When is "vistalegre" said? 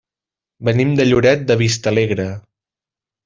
1.61-2.27